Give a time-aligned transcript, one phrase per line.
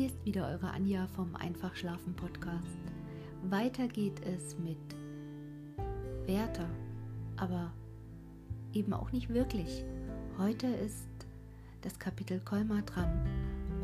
[0.00, 2.80] Hier ist wieder eure Anja vom Einfach Schlafen Podcast.
[3.50, 4.78] Weiter geht es mit
[6.24, 6.70] Werther,
[7.36, 7.70] aber
[8.72, 9.84] eben auch nicht wirklich.
[10.38, 11.06] Heute ist
[11.82, 13.10] das Kapitel Kolmar dran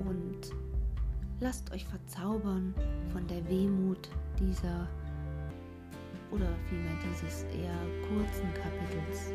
[0.09, 0.55] und
[1.39, 2.73] lasst euch verzaubern
[3.13, 4.09] von der Wehmut
[4.41, 4.89] dieser
[6.31, 7.77] oder vielmehr dieses eher
[8.09, 9.33] kurzen Kapitels,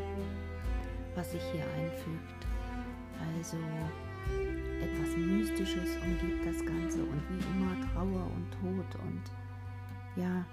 [1.14, 2.44] was sich hier einfügt.
[3.36, 3.56] Also
[4.80, 9.22] etwas Mystisches umgibt das Ganze und wie immer Trauer und Tod und
[10.16, 10.44] ja,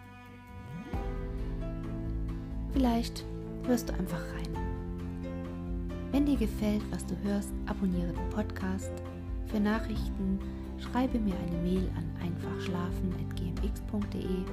[2.71, 3.25] vielleicht
[3.65, 4.55] hörst du einfach rein.
[6.11, 8.91] Wenn dir gefällt, was du hörst, abonniere den Podcast.
[9.47, 10.39] Für Nachrichten
[10.79, 14.45] schreibe mir eine Mail an einfachschlafen.gmx.de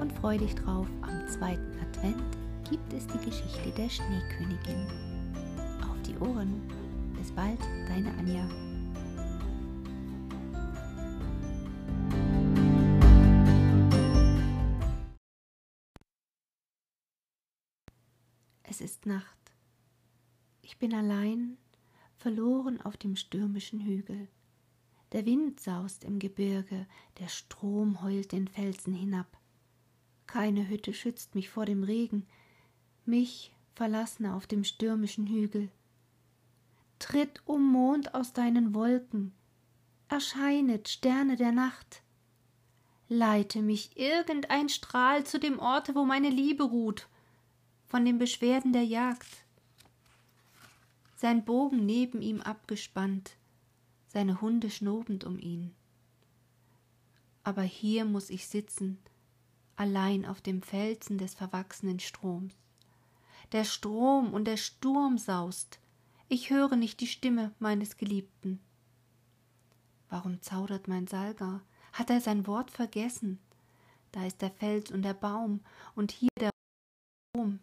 [0.00, 2.22] und freue dich drauf, am zweiten Advent
[2.68, 4.86] gibt es die Geschichte der Schneekönigin.
[5.82, 6.60] Auf die Ohren!
[7.18, 8.39] Bis bald, deine Anja.
[18.80, 19.52] Ist Nacht.
[20.62, 21.58] Ich bin allein,
[22.16, 24.28] verloren auf dem stürmischen Hügel.
[25.12, 26.86] Der Wind saust im Gebirge,
[27.18, 29.38] der Strom heult den Felsen hinab.
[30.26, 32.26] Keine Hütte schützt mich vor dem Regen,
[33.04, 35.70] mich verlassen auf dem stürmischen Hügel.
[36.98, 39.34] Tritt, um Mond, aus deinen Wolken,
[40.08, 42.02] erscheinet, Sterne der Nacht.
[43.08, 47.08] Leite mich irgendein Strahl zu dem Orte, wo meine Liebe ruht,
[47.90, 49.44] von den Beschwerden der Jagd.
[51.16, 53.36] Sein Bogen neben ihm abgespannt,
[54.06, 55.74] seine Hunde schnobend um ihn.
[57.42, 58.98] Aber hier muss ich sitzen,
[59.74, 62.54] allein auf dem Felsen des verwachsenen Stroms.
[63.50, 65.80] Der Strom und der Sturm saust,
[66.28, 68.60] ich höre nicht die Stimme meines Geliebten.
[70.08, 71.60] Warum zaudert mein Salga?
[71.92, 73.40] Hat er sein Wort vergessen?
[74.12, 75.60] Da ist der Fels und der Baum
[75.96, 76.50] und hier der
[77.34, 77.58] Strom.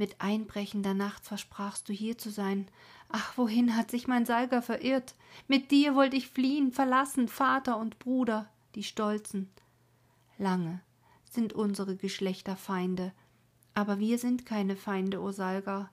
[0.00, 2.68] Mit einbrechender Nacht versprachst du hier zu sein.
[3.10, 5.14] Ach, wohin hat sich mein Salga verirrt?
[5.46, 9.50] Mit dir wollt ich fliehen, verlassen, Vater und Bruder, die Stolzen.
[10.38, 10.80] Lange
[11.30, 13.12] sind unsere Geschlechter Feinde,
[13.74, 15.90] aber wir sind keine Feinde, o Salga.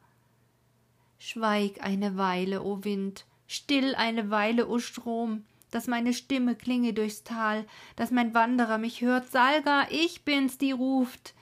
[1.20, 7.26] Schweig eine Weile, o Wind, still eine Weile, o Strom, dass meine Stimme klinge durchs
[7.26, 7.66] Tal,
[7.98, 11.34] dass mein Wanderer mich hört, Salga, ich bin's, die ruft.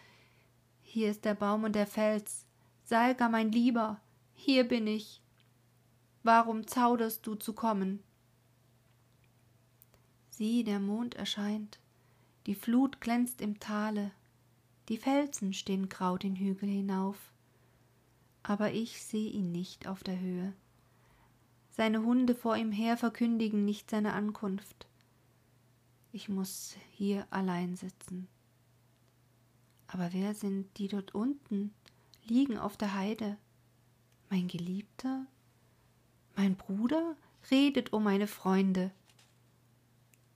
[0.81, 2.44] Hier ist der Baum und der Fels,
[2.87, 3.99] Salga, mein Lieber,
[4.35, 5.19] hier bin ich.
[6.21, 8.03] Warum zauderst du zu kommen?
[10.29, 11.79] Sieh, der Mond erscheint,
[12.45, 14.11] die Flut glänzt im Tale,
[14.87, 17.17] die Felsen stehen grau den Hügel hinauf,
[18.43, 20.53] aber ich seh ihn nicht auf der Höhe.
[21.71, 24.85] Seine Hunde vor ihm her verkündigen nicht seine Ankunft.
[26.11, 28.27] Ich muss hier allein sitzen.
[29.87, 31.73] Aber wer sind die dort unten?
[32.25, 33.37] Liegen auf der Heide.
[34.29, 35.25] Mein Geliebter,
[36.35, 37.15] mein Bruder
[37.49, 38.91] redet um meine Freunde.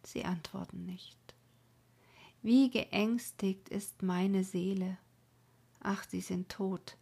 [0.03, 1.17] Sie antworten nicht.
[2.41, 4.97] Wie geängstigt ist meine Seele.
[5.81, 6.95] Ach, sie sind tot.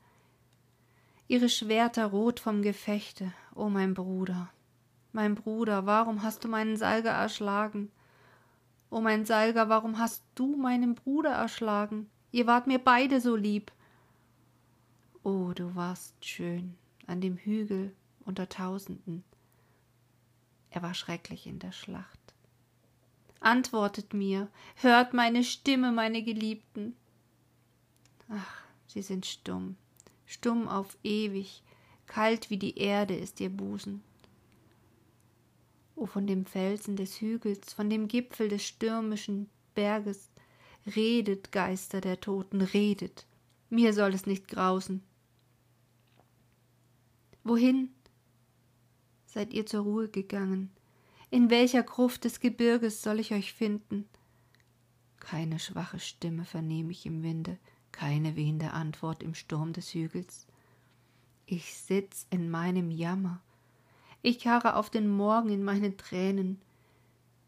[1.27, 4.49] Ihre Schwerter rot vom Gefechte, o oh mein Bruder.
[5.11, 7.91] Mein Bruder, warum hast du meinen Salger erschlagen?
[8.89, 12.09] O oh mein Salger, warum hast du meinen Bruder erschlagen?
[12.31, 13.71] Ihr wart mir beide so lieb.
[15.29, 17.93] Oh, du warst schön an dem Hügel
[18.23, 19.25] unter Tausenden.
[20.69, 22.33] Er war schrecklich in der Schlacht.
[23.41, 26.95] Antwortet mir, hört meine Stimme, meine Geliebten.
[28.29, 29.75] Ach, sie sind stumm,
[30.25, 31.61] stumm auf ewig,
[32.05, 34.01] kalt wie die Erde ist ihr Busen.
[35.97, 40.29] O von dem Felsen des Hügels, von dem Gipfel des stürmischen Berges,
[40.95, 43.25] redet, Geister der Toten, redet,
[43.69, 45.03] mir soll es nicht grausen.
[47.47, 47.95] Wohin
[49.25, 50.69] seid ihr zur Ruhe gegangen?
[51.29, 54.03] In welcher Gruft des Gebirges soll ich euch finden?
[55.15, 57.57] Keine schwache Stimme vernehme ich im Winde,
[57.93, 60.45] keine wehende Antwort im Sturm des Hügels.
[61.45, 63.41] Ich sitz in meinem Jammer,
[64.21, 66.59] ich harre auf den Morgen in meinen Tränen.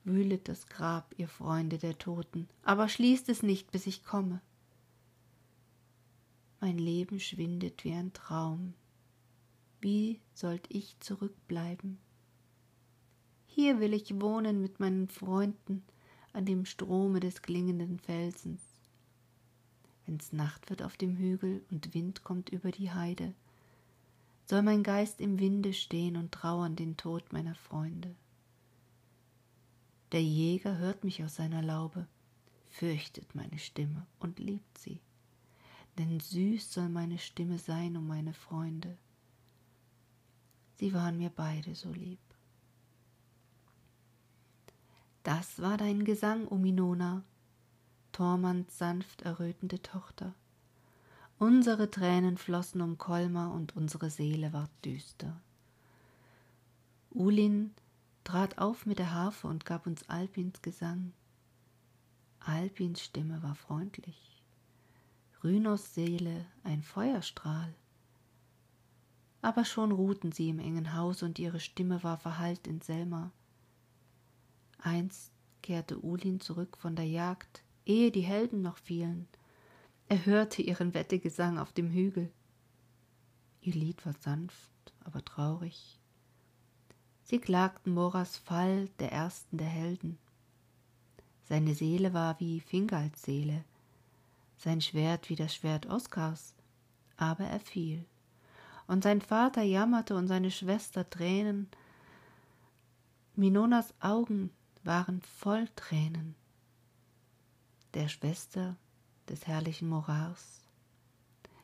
[0.06, 4.40] Wühlet das Grab, ihr Freunde der Toten, aber schließt es nicht, bis ich komme.
[6.62, 8.76] Mein Leben schwindet wie ein Traum,
[9.82, 11.98] wie sollt ich zurückbleiben?
[13.48, 15.84] Hier will ich wohnen mit meinen Freunden
[16.34, 18.62] an dem Strome des klingenden Felsens.
[20.06, 23.34] Wenn's Nacht wird auf dem Hügel und Wind kommt über die Heide,
[24.46, 28.16] soll mein Geist im Winde stehen und trauern den Tod meiner Freunde.
[30.12, 32.08] Der Jäger hört mich aus seiner Laube,
[32.70, 35.00] fürchtet meine Stimme und liebt sie.
[36.00, 38.98] Denn süß soll meine Stimme sein um meine Freunde.
[40.80, 42.22] Sie waren mir beide so lieb.
[45.24, 47.22] Das war dein Gesang, O Minona,
[48.14, 50.34] Tormanns sanft errötende Tochter.
[51.38, 55.42] Unsere Tränen flossen um Kolmar und unsere Seele ward düster.
[57.10, 57.74] Ulin
[58.24, 61.12] trat auf mit der Harfe und gab uns Alpins Gesang.
[62.40, 64.42] Alpins Stimme war freundlich,
[65.44, 67.76] Rhynos Seele ein Feuerstrahl.
[69.42, 73.32] Aber schon ruhten sie im engen Haus und ihre Stimme war verhallt in Selma.
[74.80, 75.32] Einst
[75.62, 79.28] kehrte Ulin zurück von der Jagd, ehe die Helden noch fielen.
[80.08, 82.32] Er hörte ihren Wettegesang auf dem Hügel.
[83.62, 84.72] Ihr Lied war sanft,
[85.04, 86.00] aber traurig.
[87.24, 90.18] Sie klagten Moras Fall, der ersten der Helden.
[91.44, 93.64] Seine Seele war wie Fingalds Seele,
[94.58, 96.56] sein Schwert wie das Schwert Oskars,
[97.18, 98.06] aber er fiel.
[98.90, 101.68] Und sein Vater jammerte und seine Schwester Tränen.
[103.36, 104.50] Minonas Augen
[104.84, 106.34] waren voll Tränen.
[107.94, 108.78] Der Schwester
[109.30, 110.64] des herrlichen Morars.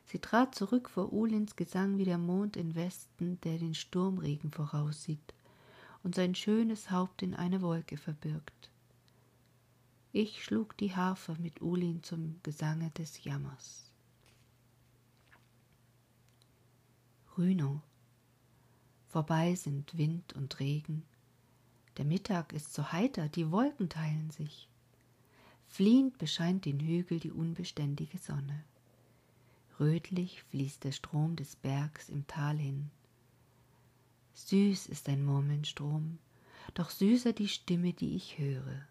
[0.04, 5.34] Sie trat zurück vor Ulins Gesang wie der Mond in Westen, der den Sturmregen voraussieht
[6.04, 8.70] und sein schönes Haupt in eine Wolke verbirgt.
[10.12, 13.85] Ich schlug die Harfe mit Ulin zum Gesange des Jammers.
[17.38, 17.82] Rüno.
[19.08, 21.04] Vorbei sind Wind und Regen,
[21.96, 24.68] der Mittag ist so heiter, die Wolken teilen sich.
[25.68, 28.64] Fliehend bescheint den Hügel die unbeständige Sonne.
[29.80, 32.90] Rötlich fließt der Strom des Bergs im Tal hin.
[34.34, 36.18] Süß ist ein Murmelnstrom,
[36.74, 38.86] doch süßer die Stimme, die ich höre.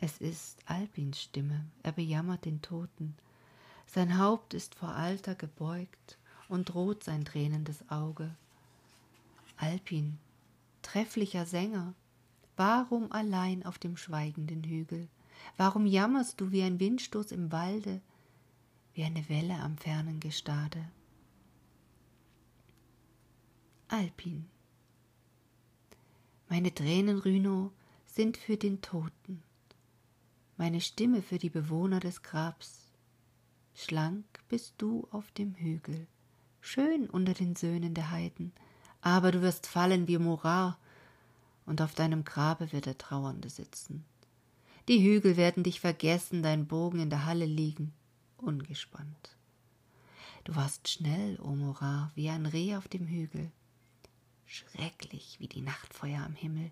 [0.00, 3.16] Es ist Alpins Stimme, er bejammert den Toten.
[3.86, 6.17] Sein Haupt ist vor Alter gebeugt
[6.48, 8.34] und droht sein tränendes Auge.
[9.56, 10.18] Alpin,
[10.82, 11.94] trefflicher Sänger,
[12.56, 15.08] warum allein auf dem schweigenden Hügel?
[15.56, 18.00] Warum jammerst du wie ein Windstoß im Walde,
[18.94, 20.84] wie eine Welle am fernen Gestade?
[23.88, 24.46] Alpin.
[26.48, 27.72] Meine Tränen, Rhino,
[28.06, 29.42] sind für den Toten,
[30.56, 32.90] meine Stimme für die Bewohner des Grabs.
[33.74, 36.06] Schlank bist du auf dem Hügel,
[36.68, 38.52] schön unter den Söhnen der Heiden,
[39.00, 40.78] aber du wirst fallen wie Morar,
[41.64, 44.04] und auf deinem Grabe wird der Trauernde sitzen.
[44.86, 47.92] Die Hügel werden dich vergessen, dein Bogen in der Halle liegen,
[48.36, 49.36] ungespannt.
[50.44, 53.50] Du warst schnell, o Morar, wie ein Reh auf dem Hügel,
[54.46, 56.70] schrecklich wie die Nachtfeuer am Himmel.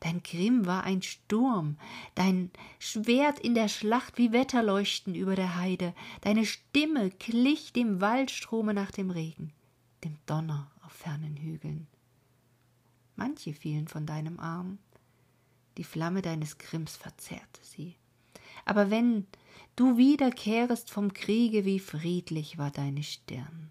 [0.00, 1.76] Dein Grimm war ein Sturm,
[2.14, 8.74] dein Schwert in der Schlacht wie Wetterleuchten über der Heide, deine Stimme glich dem Waldstrome
[8.74, 9.52] nach dem Regen,
[10.04, 11.86] dem Donner auf fernen Hügeln.
[13.16, 14.78] Manche fielen von deinem Arm,
[15.78, 17.96] die Flamme deines Grimms verzehrte sie.
[18.64, 19.26] Aber wenn
[19.76, 23.70] du wiederkehrest vom Kriege, wie friedlich war deine Stirn.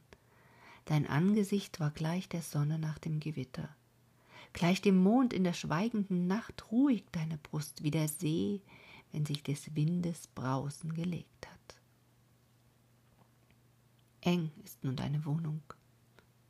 [0.85, 3.69] Dein Angesicht war gleich der Sonne nach dem Gewitter,
[4.55, 8.61] gleich dem Mond in der schweigenden Nacht ruhig deine Brust wie der See,
[9.11, 11.77] wenn sich des Windes Brausen gelegt hat.
[14.21, 15.61] Eng ist nun deine Wohnung,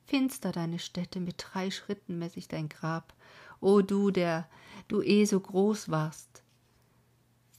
[0.06, 3.14] finster deine Stätte, mit drei Schritten mess ich dein Grab,
[3.60, 4.48] o du, der
[4.88, 6.44] du eh so groß warst.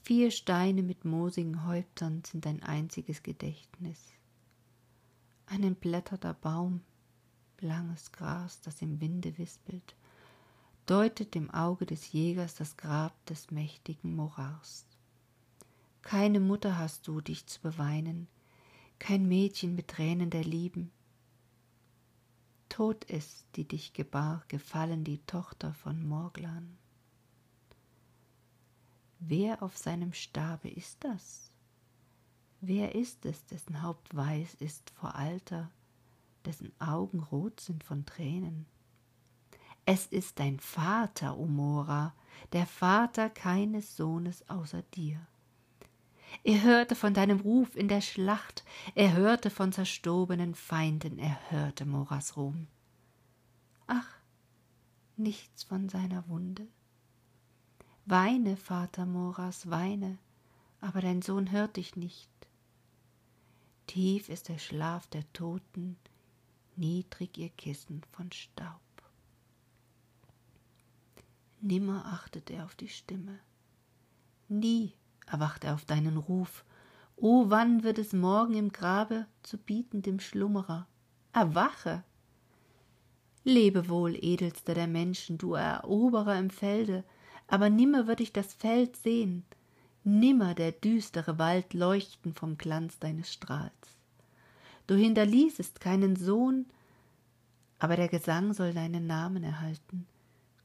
[0.03, 4.13] Vier Steine mit moosigen Häuptern sind dein einziges Gedächtnis.
[5.45, 6.79] Ein entblätterter Baum,
[7.59, 9.96] langes Gras, das im Winde wispelt,
[10.87, 14.87] deutet dem Auge des Jägers das Grab des mächtigen Morars.
[16.01, 18.27] Keine Mutter hast du, dich zu beweinen,
[18.97, 20.91] kein Mädchen mit Tränen der Lieben,
[22.77, 26.77] Tot ist, die dich gebar, gefallen die Tochter von Morglan.
[29.17, 31.51] Wer auf seinem Stabe ist das?
[32.61, 35.71] Wer ist es, dessen Haupt weiß ist vor Alter,
[36.45, 38.67] dessen Augen rot sind von Tränen?
[39.89, 42.13] Es ist dein Vater, Umora,
[42.51, 45.17] der Vater keines Sohnes außer dir.
[46.43, 48.65] Er hörte von deinem Ruf in der Schlacht,
[48.95, 52.67] er hörte von zerstobenen Feinden, er hörte Moras Ruhm.
[53.87, 54.09] Ach,
[55.15, 56.67] nichts von seiner Wunde.
[58.05, 60.17] Weine, Vater Moras, weine,
[60.81, 62.29] aber dein Sohn hört dich nicht.
[63.85, 65.95] Tief ist der Schlaf der Toten,
[66.75, 68.81] niedrig ihr Kissen von Staub.
[71.67, 73.39] Nimmer achtet er auf die Stimme.
[74.47, 74.93] Nie
[75.25, 76.63] erwacht er auf deinen Ruf.
[77.17, 80.87] O wann wird es morgen im Grabe zu bieten dem Schlummerer?
[81.33, 82.05] Erwache!
[83.43, 87.03] Lebe wohl, edelster der Menschen, du Eroberer im Felde,
[87.47, 89.43] aber nimmer wird ich das Feld sehen,
[90.05, 93.97] nimmer der düstere Wald leuchten vom Glanz deines Strahls.
[94.85, 96.65] Du hinterließest keinen Sohn,
[97.79, 100.07] aber der Gesang soll deinen Namen erhalten,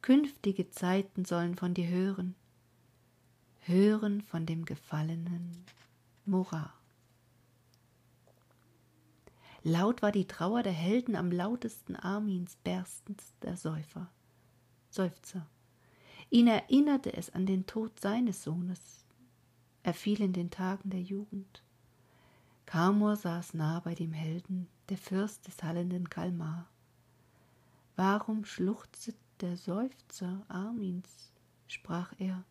[0.02, 2.34] künftige Zeiten sollen von dir hören,
[3.60, 5.64] hören von dem gefallenen
[6.26, 6.74] Morar.
[9.62, 14.10] Laut war die Trauer der Helden am lautesten Armins berstens der Säufer.
[14.90, 15.46] Seufzer.
[16.30, 19.04] Ihn erinnerte es an den Tod seines Sohnes.
[19.84, 21.62] Er fiel in den Tagen der Jugend.
[22.66, 26.66] Kamor saß nah bei dem Helden, der Fürst des hallenden Kalmar.
[27.94, 31.32] Warum schluchzet der Seufzer Armins?
[31.66, 32.44] sprach er.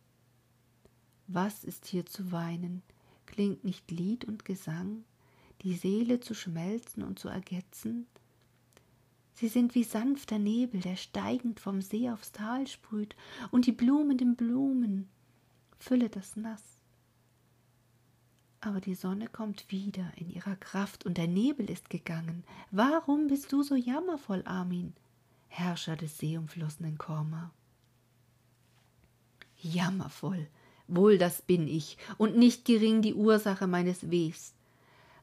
[1.26, 2.82] Was ist hier zu weinen?
[3.26, 5.04] Klingt nicht Lied und Gesang,
[5.62, 8.06] die Seele zu schmelzen und zu ergetzen?
[9.34, 13.16] Sie sind wie sanfter Nebel, der steigend vom See aufs Tal sprüht,
[13.50, 15.08] und die blumenden Blumen
[15.78, 16.62] fülle das Nass.
[18.60, 22.44] Aber die Sonne kommt wieder in ihrer Kraft, und der Nebel ist gegangen.
[22.70, 24.92] Warum bist du so jammervoll, Armin,
[25.52, 27.50] Herrscher des seeumflossenen Korma?
[29.60, 30.48] Jammervoll,
[30.88, 34.54] wohl das bin ich, und nicht gering die Ursache meines Wehs.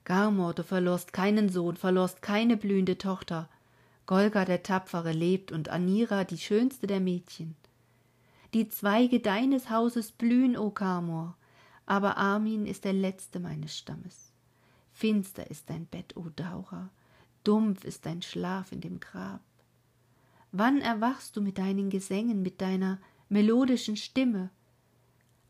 [0.06, 3.50] Garmor, du verlorst keinen Sohn, verlorst keine blühende Tochter.
[4.06, 7.56] Golga der Tapfere lebt und Anira die schönste der Mädchen.
[8.54, 11.36] Die Zweige deines Hauses blühen, o Kamor,
[11.88, 14.32] aber Armin ist der letzte meines Stammes.
[14.94, 16.92] Finster ist dein Bett, o Daura,
[17.44, 19.42] dumpf ist dein Schlaf in dem Grab.
[20.52, 24.50] Wann erwachst du mit deinen Gesängen, mit deiner melodischen Stimme?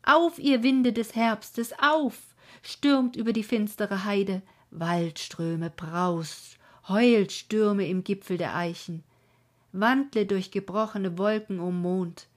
[0.02, 2.34] Auf, ihr Winde des Herbstes, auf!
[2.62, 9.02] stürmt über die finstere Heide, Waldströme braust, heult Stürme im Gipfel der Eichen,
[9.72, 12.28] wandle durch gebrochene Wolken, o Mond,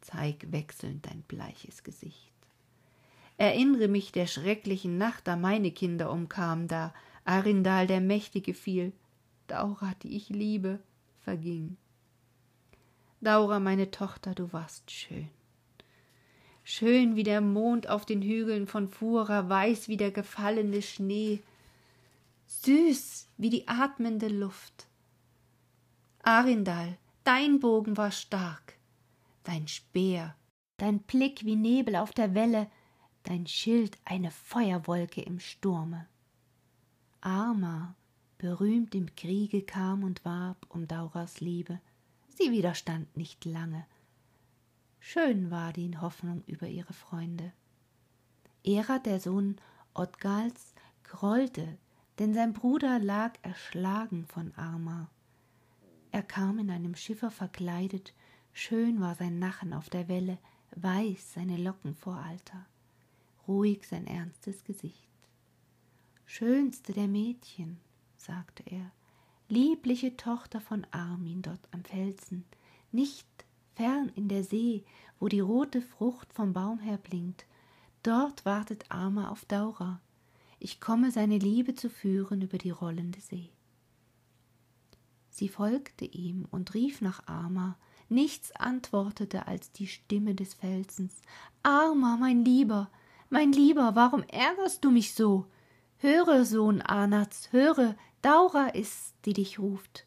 [0.00, 2.32] zeig wechselnd dein bleiches Gesicht.
[3.36, 8.92] Erinnre mich der schrecklichen Nacht, da meine Kinder umkamen, da Arindal der Mächtige fiel,
[9.46, 10.78] Daura, die ich liebe,
[11.20, 11.76] verging.
[13.20, 15.28] Daura, meine Tochter, du warst schön.
[16.64, 21.42] Schön wie der Mond auf den Hügeln von Fura, weiß wie der gefallene Schnee,
[22.46, 24.86] süß wie die atmende Luft.
[26.22, 28.74] Arindal, dein Bogen war stark,
[29.44, 30.34] dein Speer,
[30.78, 32.70] dein Blick wie Nebel auf der Welle,
[33.24, 36.06] dein Schild eine Feuerwolke im Sturme.
[37.20, 37.94] Arma,
[38.38, 41.80] berühmt im Kriege kam und warb um Dauras Liebe,
[42.40, 43.86] sie widerstand nicht lange,
[45.02, 47.52] Schön war die Hoffnung über ihre Freunde.
[48.62, 49.56] Era, der Sohn
[49.94, 51.78] Ottgals, grollte,
[52.18, 55.10] denn sein Bruder lag erschlagen von Arma.
[56.12, 58.14] Er kam in einem Schiffer verkleidet,
[58.52, 60.38] schön war sein Nachen auf der Welle,
[60.76, 62.66] weiß seine Locken vor Alter,
[63.48, 65.08] ruhig sein ernstes Gesicht.
[66.26, 67.80] Schönste der Mädchen,
[68.16, 68.92] sagte er,
[69.50, 72.44] liebliche Tochter von Armin dort am Felsen,
[72.92, 73.26] nicht
[73.74, 74.84] fern in der See,
[75.18, 77.46] wo die rote Frucht vom Baum her blinkt,
[78.02, 80.00] dort wartet Arma auf Daura.
[80.58, 83.50] Ich komme, seine Liebe zu führen über die rollende See.
[85.30, 87.78] Sie folgte ihm und rief nach Arma.
[88.08, 91.22] Nichts antwortete als die Stimme des Felsens.
[91.62, 92.90] Arma, mein Lieber,
[93.30, 95.46] mein Lieber, warum ärgerst du mich so?
[95.98, 100.06] Höre, Sohn Arnats, höre, Daura ist's, die dich ruft.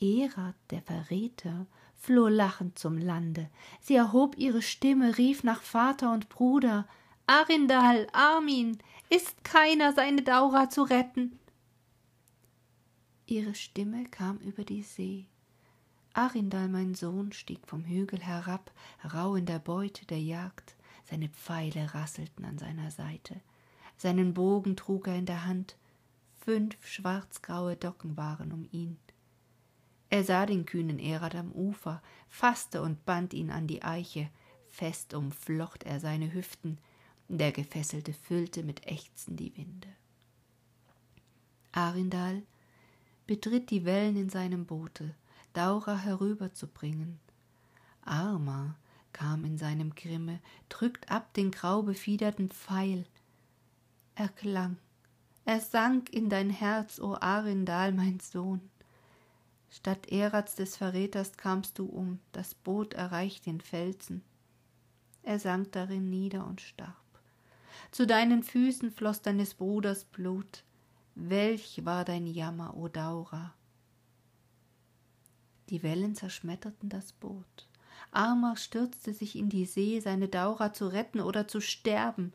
[0.00, 1.66] Erat, der Verräter,
[1.96, 3.48] floh lachend zum Lande.
[3.80, 6.86] Sie erhob ihre Stimme, rief nach Vater und Bruder.
[7.26, 8.78] Arindal, Armin,
[9.08, 11.38] ist keiner seine Daura zu retten?
[13.26, 15.26] Ihre Stimme kam über die See.
[16.12, 18.70] Arindal, mein Sohn, stieg vom Hügel herab,
[19.12, 20.76] rau in der Beute der Jagd.
[21.04, 23.40] Seine Pfeile rasselten an seiner Seite.
[23.96, 25.76] Seinen Bogen trug er in der Hand.
[26.46, 28.98] Fünf schwarzgraue Docken waren um ihn.
[30.10, 34.30] Er sah den kühnen Erad am Ufer, fasste und band ihn an die Eiche,
[34.68, 36.78] fest umflocht er seine Hüften,
[37.26, 39.88] der Gefesselte füllte mit Ächzen die Winde.
[41.72, 42.44] Arindal
[43.26, 45.16] betritt die Wellen in seinem Boote,
[45.52, 47.18] Daura herüberzubringen.
[48.02, 48.76] Arma
[49.12, 50.38] kam in seinem Grimme,
[50.68, 53.04] drückt ab den graubefiederten Pfeil.
[54.14, 54.76] Er klang,
[55.46, 58.60] er sank in dein Herz, o Arindal, mein Sohn.
[59.70, 64.22] Statt Eratz des Verräters kamst du um, das Boot erreicht den Felsen.
[65.22, 66.94] Er sank darin nieder und starb.
[67.90, 70.64] Zu deinen Füßen floß deines Bruders Blut.
[71.14, 73.54] Welch war dein Jammer, o Daura!
[75.68, 77.68] Die Wellen zerschmetterten das Boot.
[78.10, 82.32] Armer stürzte sich in die See, seine Daura zu retten oder zu sterben.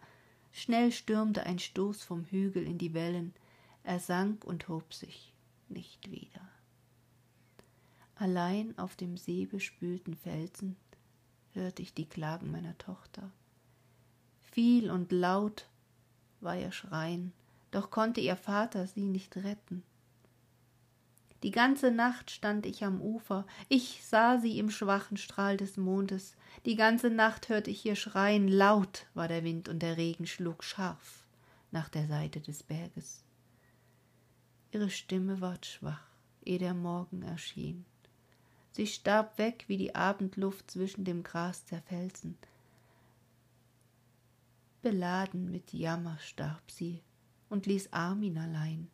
[0.51, 3.33] Schnell stürmte ein Stoß vom Hügel in die Wellen.
[3.83, 5.33] Er sank und hob sich
[5.69, 6.41] nicht wieder.
[8.15, 10.75] Allein auf dem seebespülten Felsen
[11.53, 13.31] hörte ich die Klagen meiner Tochter.
[14.41, 15.67] Viel und laut
[16.39, 17.33] war ihr Schreien,
[17.71, 19.83] doch konnte ihr Vater sie nicht retten.
[21.43, 26.35] Die ganze Nacht stand ich am Ufer, ich sah sie im schwachen Strahl des Mondes,
[26.65, 30.63] die ganze Nacht hörte ich ihr schreien, laut war der Wind und der Regen schlug
[30.63, 31.25] scharf
[31.71, 33.23] nach der Seite des Berges.
[34.71, 36.05] Ihre Stimme ward schwach,
[36.43, 37.85] ehe der Morgen erschien.
[38.71, 42.37] Sie starb weg wie die Abendluft zwischen dem Gras der Felsen.
[44.81, 47.01] Beladen mit Jammer starb sie
[47.49, 48.89] und ließ Armin allein.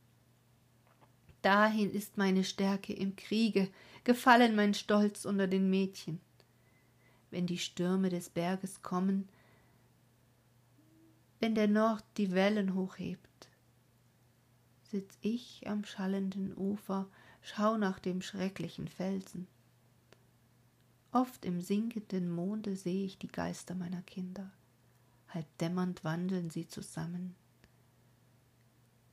[1.47, 3.69] Dahin ist meine Stärke im Kriege,
[4.03, 6.19] gefallen mein Stolz unter den Mädchen.
[7.31, 9.29] Wenn die Stürme des Berges kommen,
[11.39, 13.47] wenn der Nord die Wellen hochhebt,
[14.83, 17.07] sitz ich am schallenden Ufer,
[17.41, 19.47] schau nach dem schrecklichen Felsen.
[21.13, 24.51] Oft im sinkenden Monde seh ich die Geister meiner Kinder,
[25.29, 27.37] halb dämmernd wandeln sie zusammen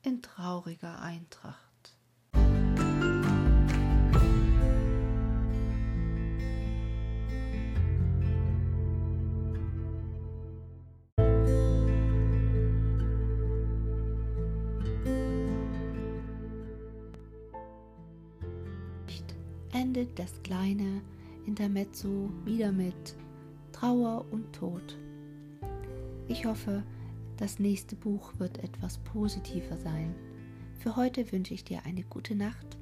[0.01, 1.64] in trauriger Eintracht.
[19.75, 21.01] Endet das kleine
[21.45, 23.15] Intermezzo wieder mit
[23.73, 24.97] Trauer und Tod.
[26.29, 26.81] Ich hoffe,
[27.35, 30.15] das nächste Buch wird etwas positiver sein.
[30.79, 32.77] Für heute wünsche ich dir eine gute Nacht.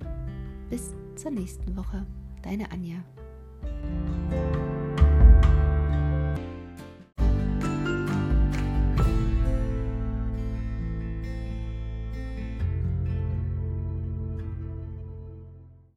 [0.70, 2.06] Bis zur nächsten Woche.
[2.44, 3.04] Deine Anja.